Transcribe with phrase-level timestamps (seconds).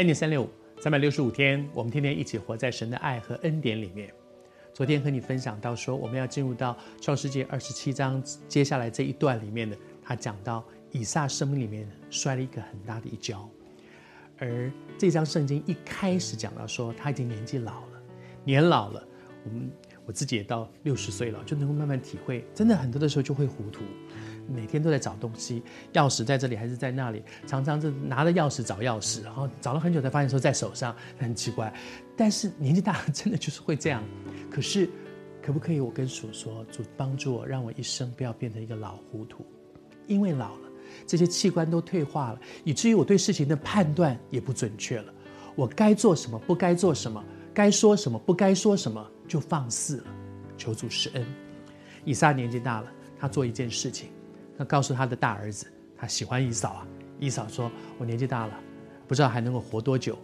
[0.00, 0.48] 恩典三六五，
[0.80, 4.10] 三百六十五天，我们天天一起活在神的爱和恩典里面。
[4.72, 13.46] 昨天和你分享到说，我们要进入到创世记二十七章接下来这一段里面的，他讲到以撒生命里面摔了一个很大的一跤，
[14.38, 18.02] 而这张圣经一开始讲到说他已经年纪老了，
[18.42, 19.06] 年老了，
[19.44, 19.70] 我们
[20.06, 23.82] 我自己也到六十岁了，就能够慢慢体会，真的很多的时候就会糊涂。
[24.52, 27.22] 每天都在找东西，钥匙在这里还是在那里？
[27.46, 31.72] 常常是拿着钥匙找钥匙，然后找了很久才发现说在手上，很奇怪。
[32.16, 34.02] 但是年纪大了，真的就是会这样。
[34.50, 34.90] 可是，
[35.40, 39.46] 可不可以我跟主说，主帮助我，让我一生不要变成一个老糊涂？
[40.06, 40.68] 因为老了，
[41.06, 45.12] 这些器官都退化了，以至于我对事情的判断也不准确了。
[45.54, 47.22] 我该做什么，不该做什么，
[47.54, 50.04] 该说什么，不该说什么，就放肆了。
[50.56, 51.24] 求主施恩。
[52.04, 54.08] 以撒年纪大了，他做一件事情。
[54.60, 56.86] 他告诉他的大儿子，他喜欢姨嫂啊。
[57.18, 58.60] 姨嫂说：“我年纪大了，
[59.08, 60.18] 不知道还能够活多久。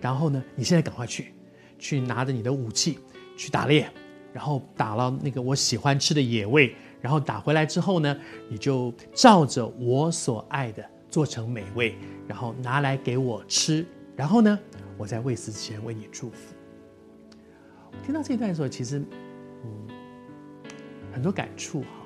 [0.00, 1.34] 然后呢，你现在赶快去，
[1.78, 2.98] 去拿着你的武器
[3.36, 3.86] 去打猎，
[4.32, 8.16] 然后打了那个我喜欢吃的野味，然后打回来之后呢，
[8.48, 11.94] 你就照着我所爱的做成美味，
[12.26, 13.84] 然后拿来给我吃。
[14.16, 14.58] 然后呢，
[14.96, 16.54] 我在未死之前为你祝福。”
[18.02, 18.98] 听到这一段的时候，其实
[19.62, 19.88] 嗯，
[21.12, 22.03] 很多感触哈。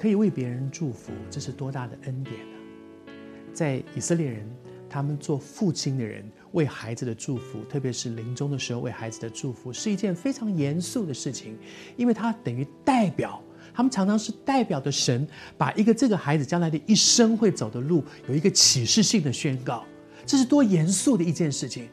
[0.00, 3.12] 可以为别人祝福，这是多大的恩典呢？
[3.52, 4.48] 在以色列人，
[4.88, 11.54] 他们做父亲的人为孩子的祝福，特别是临终的时候为孩子的祝福，是一件非常严肃的事情，
[11.98, 13.42] 因为他等于代表，
[13.74, 15.28] 他们常常是代表的神，
[15.58, 19.84] 把一个这个孩子将来的一生会走的路有一个启示性的宣告，
[20.24, 21.90] 这是多严肃的一件事情。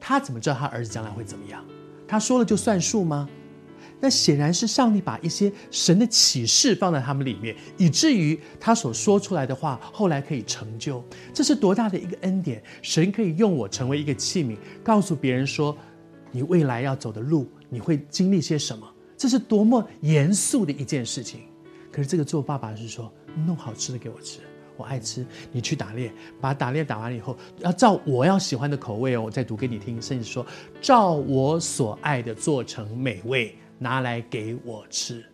[0.00, 1.62] 他怎么知道他儿子将来会怎么样？
[2.08, 3.28] 他说了就算数吗？
[4.00, 11.02] 那显然是上帝把一些神的启示放在他们里面，以至于他所说出来的话后来可以成就。
[11.32, 12.62] 这是多大的一个恩典！
[12.82, 15.74] 神可以用我成为一个器皿，告诉别人说，
[16.30, 18.86] 你未来要走的路，你会经历些什么？
[19.16, 21.40] 这是多么严肃的一件事情。
[21.90, 23.10] 可是这个做爸爸是说，
[23.46, 24.40] 弄好吃的给我吃，
[24.76, 25.24] 我爱吃。
[25.50, 30.44] 你去打猎，把打猎打完以后，要照我要喜欢的口味哦，我再读给你听，甚至说，
[30.82, 33.56] 照我所爱的做成美味。
[33.78, 35.24] 拿来给我吃。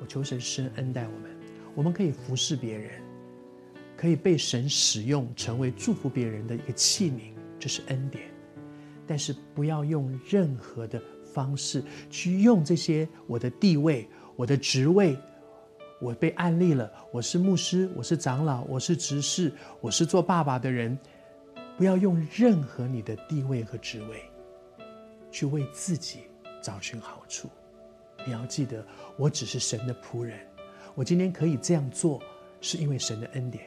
[0.00, 1.30] 我求神施恩待我们，
[1.74, 3.02] 我们可以服侍别人，
[3.96, 8.24] 可以被神使用，成为祝福别人的一个器皿，这是恩典。
[9.06, 11.02] 但是不要用任何的
[11.34, 15.18] 方式去用这些我的地位、我的职位，
[16.00, 20.96] 我被安立了，我是牧师，我是长老，我是执事，我是做爸爸的人，
[21.76, 24.22] 不要用任何你的地位和职位
[25.30, 26.20] 去为自己。
[26.60, 27.48] 找寻好处，
[28.26, 28.84] 你要记得，
[29.16, 30.38] 我只是神的仆人。
[30.94, 32.20] 我今天可以这样做，
[32.60, 33.64] 是因为神的恩典。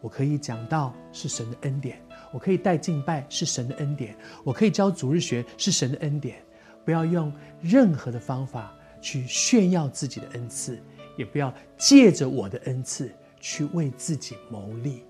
[0.00, 1.96] 我可以讲道，是神的恩典；
[2.30, 6.42] 我可以带敬拜，是神的恩典；我可以教主日学，是神的恩典。
[6.84, 7.32] 不要用
[7.62, 10.78] 任何的方法去炫耀自己的恩赐，
[11.16, 15.02] 也不要借着我的恩赐去为自己谋利。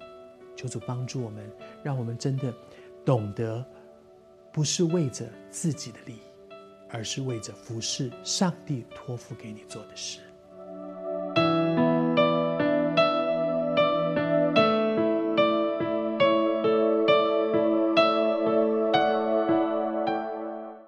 [0.54, 1.50] 求主帮助我们，
[1.82, 2.54] 让我们真的
[3.04, 3.66] 懂得，
[4.52, 6.20] 不是为着自己的利益。
[6.94, 10.20] 而是为着服侍上帝托付给你做的事。